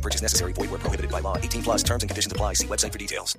[0.00, 0.54] No purchase necessary.
[0.54, 1.36] Void where prohibited by law.
[1.36, 2.54] 18 plus terms and conditions apply.
[2.54, 3.36] See website for details.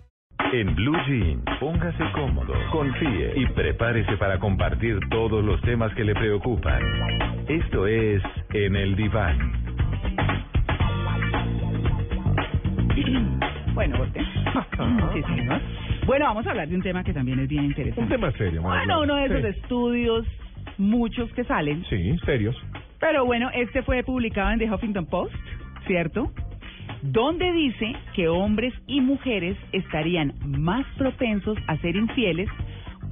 [0.54, 6.14] En Blue Jeans, póngase cómodo, confíe y prepárese para compartir todos los temas que le
[6.14, 6.82] preocupan.
[7.48, 8.22] Esto es
[8.54, 9.38] En el Diván.
[13.74, 14.24] Bueno, voltea.
[15.14, 15.62] Sí, señor.
[16.06, 18.02] Bueno, vamos a hablar de un tema que también es bien interesante.
[18.02, 19.60] Un tema serio, María Bueno, uno de esos Sí.
[19.62, 20.26] estudios,
[20.78, 21.84] muchos que salen.
[21.90, 22.56] Sí, serios.
[23.00, 25.34] Pero bueno, este fue publicado en The Huffington Post,
[25.88, 26.32] ¿cierto?
[27.02, 32.48] Donde dice que hombres y mujeres estarían más propensos a ser infieles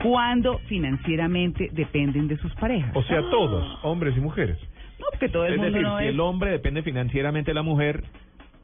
[0.02, 2.96] cuando financieramente dependen de sus parejas.
[2.96, 4.58] O sea, todos, hombres y mujeres.
[5.00, 7.56] No, porque todo el Es mundo decir, no si es, el hombre depende financieramente de
[7.56, 8.04] la mujer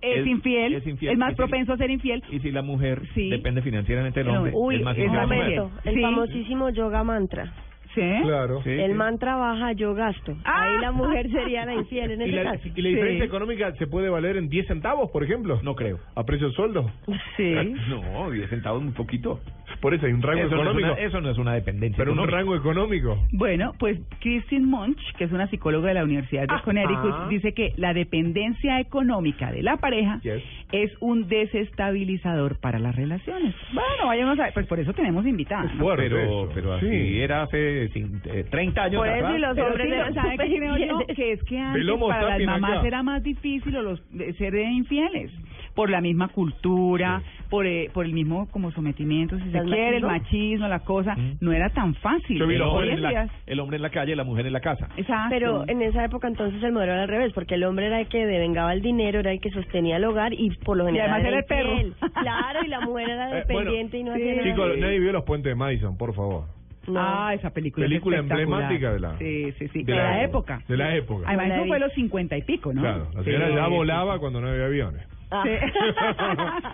[0.02, 2.22] es es- infiel, es más si- propenso a ser infiel.
[2.32, 3.30] y si la mujer Sí.
[3.30, 5.64] depende financieramente del hombre, uy, es más infiel.
[5.86, 6.02] El Sí.
[6.02, 7.52] famosísimo yoga mantra.
[7.96, 8.02] ¿Sí?
[8.24, 8.62] Claro.
[8.64, 8.98] Sí, El sí.
[8.98, 10.36] mantra baja, yo gasto.
[10.44, 10.64] Ah.
[10.64, 12.68] Ahí la mujer sería la infiel en ¿Y la, caso.
[12.76, 13.28] y la diferencia Sí.
[13.28, 15.60] económica se puede valer en 10 centavos, por ejemplo?
[15.64, 16.00] No creo.
[16.16, 16.92] ¿A precio de sueldo?
[17.38, 17.54] Sí.
[17.90, 19.40] No, 10 centavos muy poquito.
[19.82, 20.92] Por eso hay un rango Eso no, es económico.
[20.94, 21.98] una, eso no es una dependencia.
[21.98, 22.38] pero un económica.
[22.38, 23.20] rango económico.
[23.32, 26.64] Bueno, pues Christine Munch, que es una psicóloga de la Universidad de Ajá.
[26.64, 30.44] Connecticut, dice que la dependencia económica de la pareja Yes.
[30.72, 33.54] es un desestabilizador para las relaciones.
[33.74, 35.74] Bueno, vayamos a pues por eso tenemos invitadas.
[35.76, 35.86] ¿no?
[35.96, 37.20] Pero, pero así Sí.
[37.20, 40.44] era hace cin- eh, 30 años Por eso y los hombres sí, eran ¿sabe qué
[40.46, 40.86] súper creo yo?
[41.02, 41.16] infieles.
[41.16, 42.88] Que es que antes para las mamás acá.
[42.88, 45.32] era más difícil o los, de ser infieles
[45.76, 49.98] por la misma cultura, por eh, por el mismo como sometimiento, si se ¿El quiere,
[49.98, 50.68] el machismo?
[50.68, 51.38] la cosa, Mm.
[51.42, 52.40] no era tan fácil.
[52.40, 54.62] Yo vi el, hombre en la, el hombre en la calle, la mujer en la
[54.62, 54.88] casa.
[54.98, 55.28] Exacto.
[55.30, 58.08] Pero en esa época entonces el modelo era al revés, porque el hombre era el
[58.08, 61.12] que devengaba el dinero, era el que sostenía el hogar y por lo Y general
[61.12, 62.12] además era el perro.
[62.22, 64.22] Claro, y la mujer era Eh, bueno, dependiente y no sí.
[64.22, 64.44] hacía nada.
[64.50, 66.46] Chicos, nadie vio los puentes de Madison, por favor.
[66.88, 67.00] No.
[67.00, 67.86] Ah, esa película.
[67.88, 69.84] Película emblemática de la- Sí, sí, sí.
[69.84, 70.62] de De, la, la- época.
[70.68, 71.26] de la época.
[71.28, 72.82] Además, eso fue los cincuenta y pico, ¿no?
[72.82, 75.02] Claro, la Sí, señora ya sí, volaba cuando no había aviones.
[75.32, 75.44] Ah.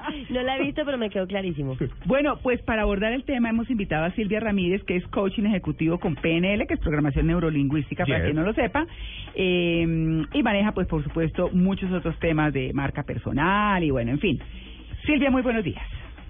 [0.09, 0.25] Sí.
[0.33, 1.77] no la he visto, pero me quedó clarísimo.
[2.05, 5.99] Bueno, pues para abordar el tema hemos invitado a Silvia Ramírez, que es coaching ejecutivo
[5.99, 8.25] con PNL, que es programación neurolingüística, para Yes.
[8.25, 8.85] quien no lo sepa,
[9.35, 14.19] eh, y maneja, pues por supuesto, muchos otros temas de marca personal y bueno, en
[14.19, 14.39] fin.
[15.05, 15.83] Silvia, muy buenos días.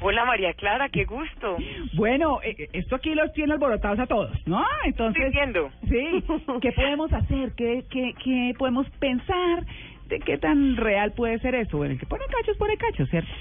[0.04, 1.58] Hola María Clara, qué gusto.
[1.94, 4.64] Bueno, eh, esto aquí los tiene alborotados a todos, ¿no?
[4.84, 5.70] Entonces, Estoy viendo.
[5.88, 6.24] Sí,
[6.60, 7.52] ¿qué podemos hacer?
[7.56, 9.64] ¿Qué, qué, qué podemos pensar?
[10.12, 11.78] ¿De qué tan real puede ser eso?
[11.78, 13.32] Bueno, el que pone cachos, pone cachos, ¿cierto?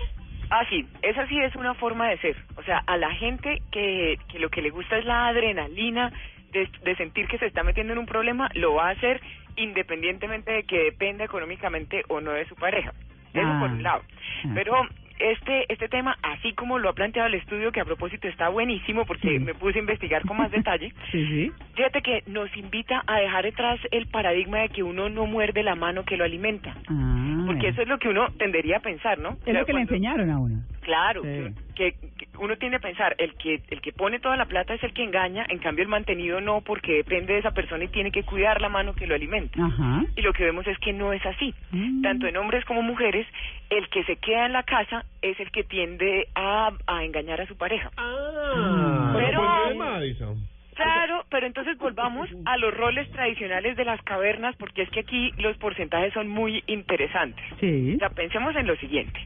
[0.50, 2.36] Ah, sí, esa sí es una forma de ser.
[2.56, 6.12] O sea, a la gente que, que lo que le gusta es la adrenalina
[6.52, 9.20] de, de sentir que se está metiendo en un problema, lo va a hacer
[9.56, 12.92] independientemente de que dependa económicamente o no de su pareja.
[13.34, 13.58] Eso Ah.
[13.60, 14.02] por un lado.
[14.44, 14.50] Ah.
[14.54, 14.72] Pero
[15.20, 19.04] este este tema, así como lo ha planteado el estudio, que a propósito está buenísimo
[19.06, 19.38] porque Sí.
[19.38, 21.52] me puse a investigar con más detalle, Sí, sí.
[21.74, 25.74] fíjate que nos invita a dejar detrás el paradigma de que uno no muerde la
[25.74, 26.74] mano que lo alimenta.
[26.88, 29.30] Ah, Porque eso es lo que uno tendería a pensar, ¿no?
[29.30, 30.56] O es sea, lo que le enseñaron a uno.
[30.90, 31.54] Claro, Sí.
[31.76, 34.82] que, que uno tiende a pensar, el que el que pone toda la plata es
[34.82, 38.10] el que engaña, en cambio el mantenido no, porque depende de esa persona y tiene
[38.10, 39.64] que cuidar la mano que lo alimenta.
[39.64, 40.02] Ajá.
[40.16, 41.54] Y lo que vemos es que no es así.
[41.70, 42.02] Mm.
[42.02, 43.24] Tanto en hombres como mujeres,
[43.70, 47.46] el que se queda en la casa es el que tiende a, a engañar a
[47.46, 47.88] su pareja.
[47.96, 50.48] Ah, Pero- de Madison.
[50.74, 55.30] Claro, pero entonces volvamos a los roles tradicionales de las cavernas, porque es que aquí
[55.36, 57.44] los porcentajes son muy interesantes.
[57.60, 57.92] Sí.
[57.96, 59.20] O sea, pensemos en lo siguiente.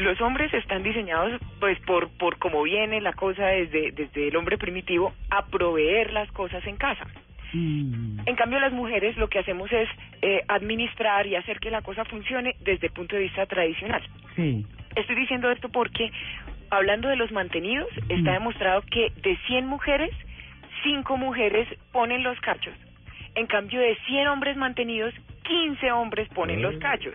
[0.00, 4.56] Los hombres están diseñados, pues, por, por cómo viene la cosa desde, desde el hombre
[4.56, 7.06] primitivo, a proveer las cosas en casa.
[7.52, 8.20] Mm.
[8.24, 9.88] En cambio, las mujeres lo que hacemos es
[10.22, 14.02] eh, administrar y hacer que la cosa funcione desde el punto de vista tradicional.
[14.36, 14.64] Sí.
[14.96, 16.10] Estoy diciendo esto porque,
[16.70, 18.34] hablando de los mantenidos, está Mm.
[18.34, 20.10] demostrado que de 100 mujeres,
[20.82, 22.74] 5 mujeres ponen los cachos.
[23.34, 25.12] En cambio, de 100 hombres mantenidos,
[25.50, 27.14] 15 hombres ponen los cachos.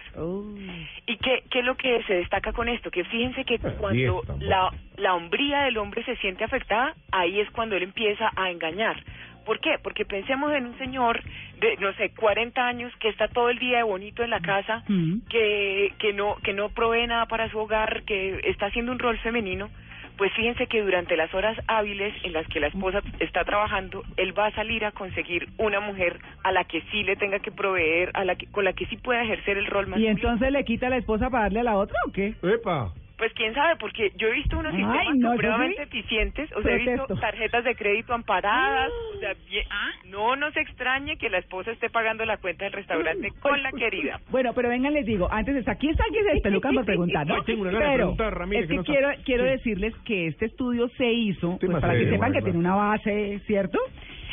[1.07, 2.91] ¿Y qué, qué es lo que se destaca con esto?
[2.91, 7.49] Que fíjense que Bueno, cuando la, la hombría del hombre se siente afectada, ahí es
[7.51, 9.01] cuando él empieza a engañar.
[9.45, 9.77] ¿Por qué?
[9.81, 11.21] Porque pensemos en un señor
[11.61, 14.83] de, no sé, 40 años que está todo el día de bonito en la casa,
[14.89, 15.27] Mm.
[15.29, 19.17] que, que, no, que no provee nada para su hogar, que está haciendo un rol
[19.19, 19.69] femenino.
[20.17, 24.37] Pues fíjense que durante las horas hábiles en las que la esposa está trabajando, él
[24.37, 28.11] va a salir a conseguir una mujer a la que sí le tenga que proveer,
[28.13, 30.11] a la que, con la que sí pueda ejercer el rol ¿Y masculino.
[30.11, 32.33] entonces le quita a la esposa para darle a la otra o qué?
[32.43, 32.93] Epa.
[33.17, 36.51] Pues quién sabe, porque yo he visto unos Ay, sistemas no, yo supremamente sí eficientes,
[36.53, 37.21] o sea, he visto protesto.
[37.21, 39.65] tarjetas de crédito amparadas, o sea, bien-
[40.09, 44.19] no nos extrañe que la esposa esté pagando la cuenta del restaurante con la querida.
[44.31, 47.35] Bueno, pero vengan, les digo, antes de aquí está alguien se despelucan por preguntar, ¿no?
[47.35, 49.43] Ay, tengo una gana de pero preguntar, Ramírez, es que que no está- quiero, quiero
[49.45, 49.49] Sí.
[49.51, 53.39] decirles que este estudio se hizo, pues, más para que sepan que tiene una base,
[53.47, 53.79] ¿cierto?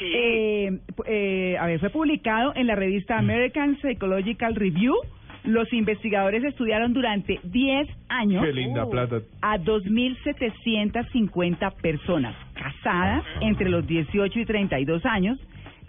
[0.00, 0.12] Sí.
[0.12, 0.70] Eh,
[1.06, 4.94] eh, a ver, fue publicado en la revista American Psychological Review.
[5.44, 9.20] Los investigadores estudiaron durante 10 años Qué linda plata.
[9.40, 15.38] a 2.750 personas casadas entre los 18 y 32 años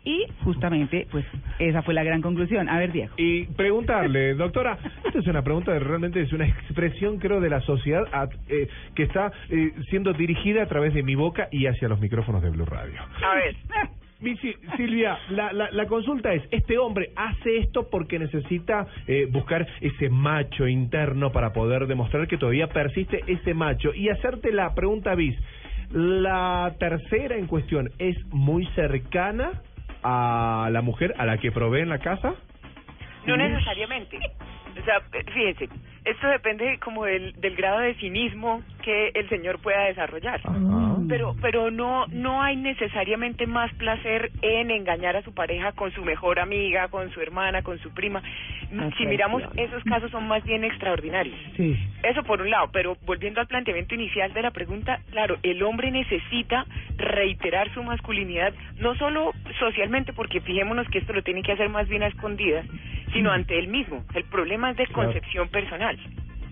[0.05, 1.25] y justamente, pues,
[1.59, 2.67] esa fue la gran conclusión.
[2.67, 3.13] A ver, Diego.
[3.15, 7.61] Y preguntarle, doctora, esta es una pregunta de realmente es una expresión, creo, de la
[7.61, 11.88] sociedad a- eh, que está eh, siendo dirigida a través de mi boca y hacia
[11.88, 13.00] los micrófonos de Blue Radio.
[13.23, 13.55] A ver,
[14.78, 20.10] Silvia, la, la, la consulta es, ¿este hombre hace esto porque necesita eh, buscar ese
[20.10, 23.94] macho interno para poder demostrar que todavía persiste ese macho?
[23.94, 25.38] Y hacerte la pregunta bis,
[25.92, 29.62] ¿la tercera en cuestión es muy cercana
[30.04, 32.36] a la mujer a la que provee en la casa?
[33.25, 34.20] no necesariamente.
[34.80, 35.02] O sea,
[35.34, 35.70] fíjense,
[36.06, 40.42] esto depende como del, del grado de cinismo que el señor pueda desarrollar.
[41.08, 46.04] Pero pero no no hay necesariamente más placer en engañar a su pareja con su
[46.04, 48.22] mejor amiga, con su hermana, con su prima.
[48.98, 51.36] Si miramos, esos casos son más bien extraordinarios.
[51.56, 51.78] Sí.
[52.04, 55.92] Eso por un lado, pero volviendo al planteamiento inicial de la pregunta, claro, el hombre
[55.92, 56.66] necesita
[56.98, 61.88] reiterar su masculinidad, no solo socialmente, porque fijémonos que esto lo tiene que hacer más
[61.88, 62.66] bien a escondidas,
[63.13, 64.04] sino ante él mismo.
[64.13, 65.98] El problema es de concepción personal.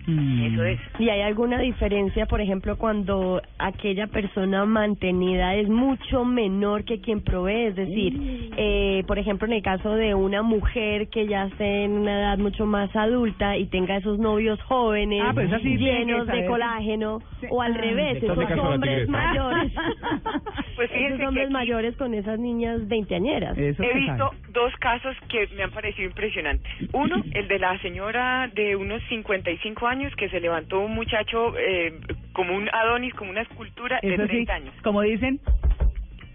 [0.04, 0.46] Mm.
[0.52, 0.80] Eso es.
[0.98, 7.20] ¿Y hay alguna diferencia, por ejemplo, cuando aquella persona mantenida es mucho menor que quien
[7.22, 7.66] provee?
[7.66, 11.92] Es decir, eh, por ejemplo, en el caso de una mujer que ya esté en
[11.92, 17.20] una edad mucho más adulta y tenga esos novios jóvenes, Ah, sí llenos de colágeno,
[17.40, 17.46] Sí.
[17.48, 17.78] o al Ah.
[17.78, 19.72] revés, esos la hombres mayores,
[20.88, 23.56] Pues fíjense esos que hombres aquí mayores con esas niñas veinteañeras.
[23.56, 24.36] Eso he visto sabe.
[24.52, 26.70] dos casos que me han parecido impresionantes.
[26.92, 31.94] Uno, el de la señora de unos 55 años que se levantó un muchacho eh,
[32.32, 34.74] como un Adonis, como una escultura de Eso sí, 30 años.
[34.82, 35.40] como dicen,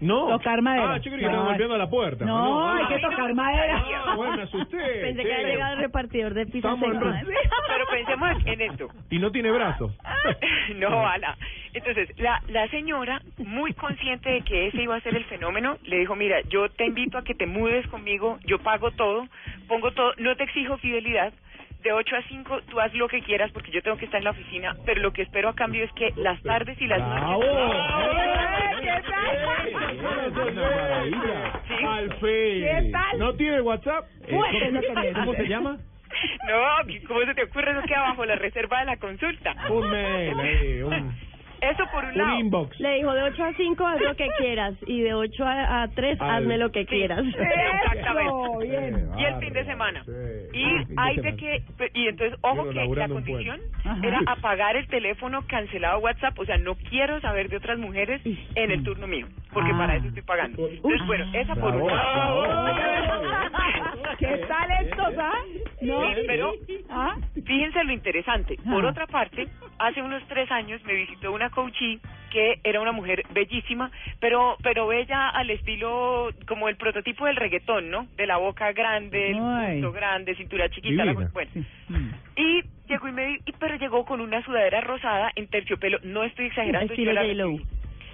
[0.00, 0.28] No.
[0.28, 0.94] Tocar madera.
[0.94, 2.24] Ah, yo que estaba golpeando a la puerta.
[2.24, 3.84] No, hay ah, que tocar madera.
[4.08, 4.76] Ah, bueno, me asusté.
[5.02, 8.88] Pensé que había llegado el repartidor de pizzas Pero pensemos en esto.
[9.10, 9.92] Y no tiene brazos.
[10.76, 11.36] no, ala.
[11.74, 15.98] Entonces, la, la señora, muy consciente de que ese iba a ser el fenómeno, le
[15.98, 19.26] dijo, mira, yo te invito a que te mudes conmigo, yo pago todo,
[19.66, 21.32] pongo todo, no te exijo fidelidad,
[21.82, 24.24] de 8 a 5 tú haz lo que quieras porque yo tengo que estar en
[24.24, 27.40] la oficina, pero lo que espero a cambio es que las tardes y las ¡Bravo!
[27.40, 28.28] noches...
[31.04, 31.60] ¡Qué maravilla!
[31.68, 31.84] Sí.
[31.84, 32.62] Alfred.
[32.62, 33.18] ¿Qué tal?
[33.18, 34.04] ¿No tiene WhatsApp?
[34.30, 35.14] Bueno, eso.
[35.14, 35.78] ¿Cómo se llama?
[36.48, 37.70] No, ¿cómo se te ocurre?
[37.72, 39.54] Eso queda bajo la reserva de la consulta.
[39.70, 41.14] Un mail ahí, un,
[41.60, 42.38] Eso por un un lado.
[42.38, 42.78] inbox.
[42.80, 45.88] Le dijo de 8 a 5 haz lo que quieras y de 8 a, a
[45.88, 46.86] 3 Al- hazme lo que Sí.
[46.86, 47.24] quieras.
[47.26, 48.28] Exactamente.
[48.48, 49.08] Eso, bien.
[49.18, 50.04] y el fin de semana.
[50.04, 50.12] Sí.
[50.52, 51.62] Y Ah, de hay de que,
[51.94, 53.60] y entonces, ojo Quiero que la condición
[54.02, 58.20] era apagar el teléfono cancelado WhatsApp, o sea, no quiero saber de otras mujeres
[58.54, 59.78] en el turno mío, porque Ah.
[59.78, 60.68] para eso estoy pagando.
[60.68, 62.44] Entonces, bueno, esa por un lado.
[64.18, 65.32] ¿Qué tal estos, ah?
[65.80, 66.00] ¿No?
[66.26, 66.52] Pero
[66.90, 67.14] ¿Ah?
[67.34, 68.56] fíjense lo interesante.
[68.68, 68.88] Por Ah.
[68.90, 69.46] otra parte,
[69.78, 74.86] hace unos tres años me visitó una coachee que era una mujer bellísima, pero pero
[74.86, 78.06] bella al estilo como el prototipo del reggaetón, ¿no?
[78.16, 79.36] De la boca grande, el
[79.74, 81.50] punto grande, cintura chiquita, la- bueno.
[81.54, 81.64] Sí.
[82.36, 86.46] Y llegó y me y- pero llegó con una sudadera rosada en terciopelo, no estoy
[86.46, 87.22] exagerando, Estilo yo la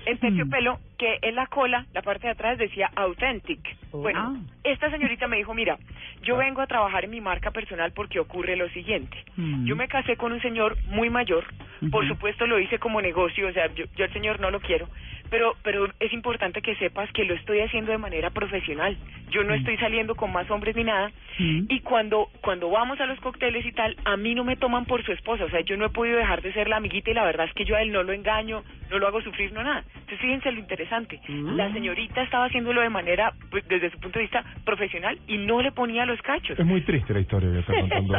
[0.04, 0.10] J-Lo.
[0.10, 0.10] recibí.
[0.10, 3.60] En terciopelo que en la cola, la parte de atrás decía authentic.
[3.92, 4.50] Bueno, Ah.
[4.64, 5.76] esta señorita me dijo, mira,
[6.22, 9.16] yo vengo a trabajar en mi marca personal porque ocurre lo siguiente.
[9.36, 9.66] Mm.
[9.66, 11.44] Yo me casé con un señor muy mayor,
[11.90, 14.88] por supuesto lo hice como negocio, o sea, yo, yo al señor no lo quiero,
[15.34, 18.96] pero pero es importante que sepas que lo estoy haciendo de manera profesional.
[19.30, 21.10] Yo no estoy saliendo con más hombres ni nada.
[21.40, 21.62] Mm.
[21.68, 25.04] Y cuando cuando vamos a los cócteles y tal, a mí no me toman por
[25.04, 27.24] su esposa, o sea, yo no he podido dejar de ser la amiguita y la
[27.24, 28.62] verdad es que yo a él no lo engaño,
[28.92, 29.82] no lo hago sufrir, no nada.
[29.94, 31.18] Entonces fíjense lo interesante,
[31.56, 35.60] la señorita estaba haciéndolo de manera, pues, desde su punto de vista profesional y no
[35.62, 36.56] le ponía los cachos.
[36.56, 38.14] Es muy triste la historia que está contando.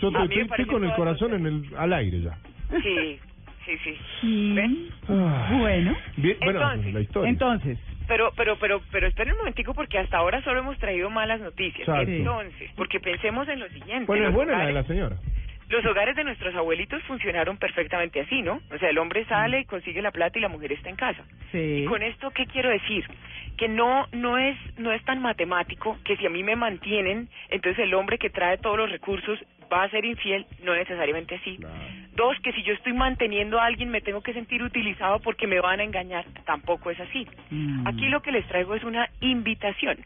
[0.00, 2.36] Yo estoy, con el corazón las- en el, al aire ya.
[2.82, 3.18] Sí,
[3.66, 3.96] sí, sí.
[4.22, 4.54] Mm.
[4.54, 4.88] ¿Ven?
[5.08, 5.48] Ah.
[5.58, 7.30] Bueno, Bien, bueno, Entonces, la historia.
[7.30, 11.40] entonces, Pero, pero, pero, pero esperen un momentico porque hasta ahora solo hemos traído malas
[11.40, 11.80] noticias.
[11.88, 12.10] Exacto.
[12.10, 14.06] Entonces, porque pensemos en lo siguiente.
[14.06, 15.16] bueno, es los buena la de hogares- la señora.
[15.68, 18.60] Los hogares de nuestros abuelitos funcionaron perfectamente así, ¿no?
[18.74, 21.22] O sea, el hombre sale y consigue la plata y la mujer está en casa.
[21.52, 21.82] sí.
[21.82, 23.04] Y con esto, ¿qué quiero decir?
[23.56, 27.84] Que no no es no es tan matemático que si a mí me mantienen, entonces
[27.84, 29.38] el hombre que trae todos los recursos
[29.72, 31.58] va a ser infiel, no necesariamente así.
[32.14, 35.60] Dos, que si yo estoy manteniendo a alguien me tengo que sentir utilizado porque me
[35.60, 37.26] van a engañar, tampoco es así.
[37.50, 37.86] Mm.
[37.86, 39.98] Aquí lo que les traigo es una invitación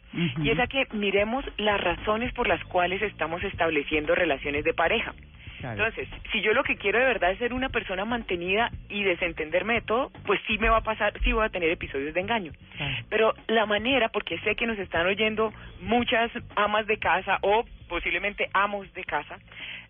[0.43, 5.15] y es a que miremos las razones por las cuales estamos estableciendo relaciones de pareja.
[5.65, 5.87] Claro.
[5.87, 9.75] Entonces, si yo lo que quiero de verdad es ser una persona mantenida y desentenderme
[9.75, 12.53] de todo, pues sí me va a pasar, sí voy a tener episodios de engaño.
[12.77, 12.95] Claro.
[13.09, 18.49] Pero la manera, porque sé que nos están oyendo muchas amas de casa o posiblemente
[18.53, 19.39] amos de casa,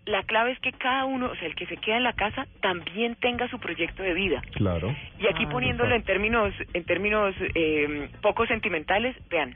[0.07, 2.47] la clave es que cada uno, o sea, el que se queda en la casa,
[2.61, 4.43] también tenga su proyecto de vida.
[4.53, 4.95] Claro.
[5.19, 9.55] Y aquí Ah, poniéndolo en términos, en términos eh, poco sentimentales, vean,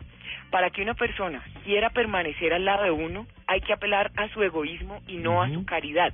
[0.50, 4.42] para que una persona quiera permanecer al lado de uno, hay que apelar a su
[4.42, 6.12] egoísmo y no a su caridad.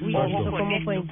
[0.00, 0.84] Uy, Ojo ¿eso con cómo esto.
[0.84, 1.02] fue?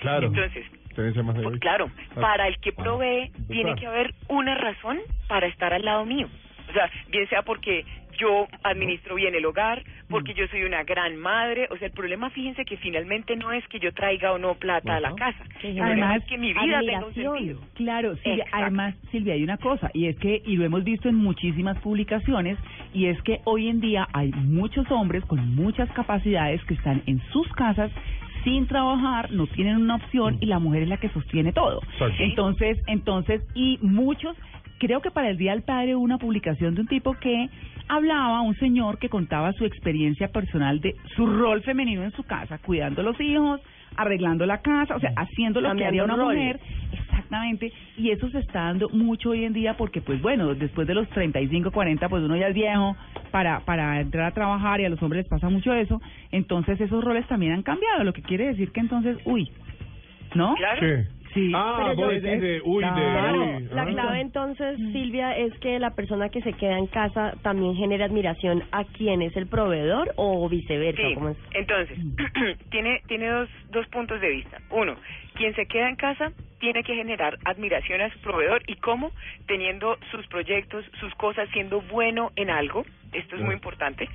[0.00, 0.26] Claro.
[0.28, 0.64] Entonces,
[0.94, 2.20] pues, claro, Ah.
[2.20, 6.28] para el que Ah, provee, tiene que haber una razón para estar al lado mío.
[6.68, 7.84] O sea, bien sea porque
[8.18, 10.36] yo administro bien el hogar, porque Mm.
[10.36, 11.68] yo soy una gran madre.
[11.70, 14.96] O sea, el problema, fíjense que finalmente no es que yo traiga o no plata
[14.96, 15.44] a la casa.
[15.60, 17.60] Sí, además, es que mi vida tenga un sentido.
[17.74, 18.56] Claro, Silvia, Exacto.
[18.64, 22.58] además, Silvia, hay una cosa, y es que, y lo hemos visto en muchísimas publicaciones,
[22.94, 27.20] y es que hoy en día hay muchos hombres con muchas capacidades que están en
[27.32, 27.90] sus casas
[28.44, 31.80] sin trabajar, no tienen una opción, y la mujer es la que sostiene todo.
[32.18, 34.36] Entonces, entonces, y muchos,
[34.78, 37.48] creo que para el Día del Padre hubo una publicación de un tipo que
[37.88, 42.58] hablaba, un señor que contaba su experiencia personal de su rol femenino en su casa,
[42.58, 43.60] cuidando a los hijos,
[43.96, 46.38] arreglando la casa, o sea, haciendo lo que haría una roles.
[46.38, 46.60] mujer.
[46.92, 50.94] Exactamente, y eso se está dando mucho hoy en día porque, pues bueno, después de
[50.94, 52.96] los 35, 40, pues uno ya es viejo
[53.30, 57.02] para, para entrar a trabajar y a los hombres les pasa mucho eso, entonces esos
[57.02, 59.50] roles también han cambiado, lo que quiere decir que entonces, uy,
[60.34, 60.54] ¿no?
[60.54, 61.04] Claro.
[61.36, 61.52] Sí.
[61.54, 63.68] Ah, Pero vos decís de, uy, de, Claro, uy.
[63.70, 63.86] La ah.
[63.86, 64.92] clave entonces, Mm.
[64.92, 69.20] Silvia, es que la persona que se queda en casa también genera admiración a quien
[69.20, 71.02] es el proveedor o viceversa.
[71.02, 71.36] Sí, ¿cómo es?
[71.52, 71.98] entonces,
[72.70, 74.58] tiene, tiene dos, dos puntos de vista.
[74.70, 74.96] Uno,
[75.34, 79.10] quien se queda en casa tiene que generar admiración a su proveedor y cómo,
[79.46, 82.84] teniendo sus proyectos, sus cosas, siendo bueno en algo.
[83.12, 84.08] Esto es muy importante.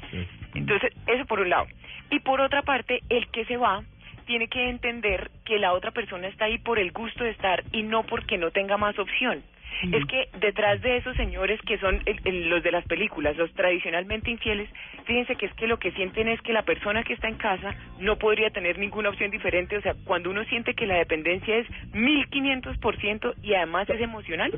[0.55, 1.67] Entonces, eso por un lado.
[2.09, 3.83] Y por otra parte, el que se va
[4.31, 7.83] tiene que entender que la otra persona está ahí por el gusto de estar y
[7.83, 9.43] no porque no tenga más opción.
[9.91, 13.51] Es que detrás de esos señores que son el- el- los de las películas, los
[13.53, 14.69] tradicionalmente infieles,
[15.05, 17.75] fíjense que es que lo que sienten es que la persona que está en casa
[17.99, 19.75] no podría tener ninguna opción diferente.
[19.77, 24.51] O sea, cuando uno siente que la dependencia es 1500% y además es emocional,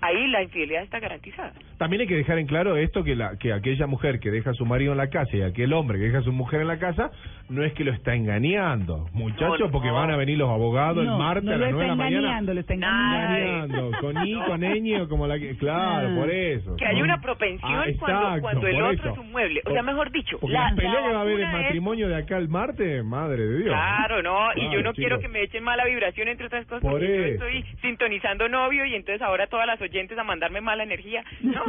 [0.00, 1.52] ahí la infidelidad está garantizada.
[1.78, 4.54] También hay que dejar en claro esto que la que aquella mujer que deja a
[4.54, 6.78] su marido en la casa y aquel hombre que deja a su mujer en la
[6.78, 7.10] casa
[7.48, 9.70] no es que lo está engañando, muchachos, No, no.
[9.72, 11.94] porque van a venir los abogados el No, martes no a las 9 de la
[11.94, 12.18] mañana.
[12.18, 13.38] engañando, lo está engañando.
[13.38, 16.14] Engañando, con I, con ñ, como la que, claro, Ah.
[16.16, 16.76] por eso.
[16.76, 19.12] Que hay una propensión Ah, cuando, exacto, cuando el por otro eso.
[19.12, 19.60] es un mueble.
[19.64, 21.64] O sea, mejor dicho, Porque la, la pelea que va a haber en vacuna es-
[21.64, 23.68] matrimonio de acá el martes, madre de Dios.
[23.74, 26.82] Claro, no, y yo Claro, no quiero que me echen mala vibración entre otras cosas,
[26.82, 27.44] Por porque yo eso.
[27.46, 31.24] estoy sintonizando novio y entonces ahora todas las oyentes a mandarme mala energía.
[31.42, 31.64] No,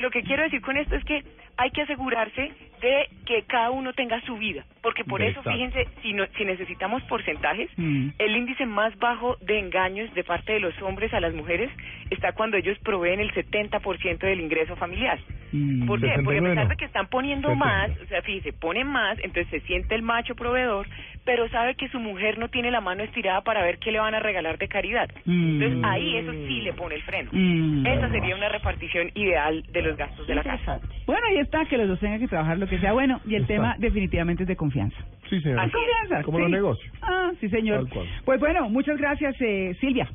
[0.00, 1.22] lo que quiero decir con esto es que
[1.56, 5.50] hay que asegurarse de que cada uno tenga su vida, porque por eso, Exacto.
[5.52, 8.10] fíjense, si, no, si necesitamos porcentajes, Mm.
[8.18, 11.70] el índice más bajo de engaños de parte de los hombres a las mujeres
[12.10, 15.18] está cuando ellos proveen el 70% del ingreso familiar.
[15.52, 15.86] Mm.
[15.86, 16.06] ¿Por qué?
[16.22, 17.64] Porque a 69 pesar de que están poniendo 70.
[17.66, 20.86] más, o sea, fíjese, ponen más, entonces se siente el macho proveedor,
[21.28, 24.14] pero sabe que su mujer no tiene la mano estirada para ver qué le van
[24.14, 25.10] a regalar de caridad.
[25.26, 25.60] Mm.
[25.60, 27.28] Entonces ahí eso sí le pone el freno.
[27.34, 27.86] Mm.
[27.86, 30.80] Esa sería una repartición ideal de los gastos de la casa.
[31.04, 33.42] Bueno, ahí está, que los dos tengan que trabajar lo que sea bueno, y el
[33.42, 33.54] Está.
[33.54, 34.96] tema definitivamente es de confianza.
[35.28, 35.60] Sí, señor.
[35.60, 35.74] Así es.
[35.74, 36.24] Confianza.
[36.24, 36.42] Como sí.
[36.44, 36.92] los negocios.
[37.02, 37.86] Ah, sí, señor.
[38.24, 40.08] Pues bueno, muchas gracias, eh, Silvia.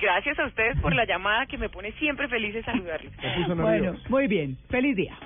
[0.00, 3.12] Gracias a ustedes por la llamada que me pone siempre feliz de saludarles.
[3.56, 4.56] Bueno, muy bien.
[4.68, 5.16] Feliz día.